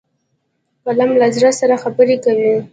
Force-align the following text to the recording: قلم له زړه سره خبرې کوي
قلم 0.85 1.09
له 1.19 1.27
زړه 1.35 1.51
سره 1.59 1.75
خبرې 1.83 2.17
کوي 2.25 2.53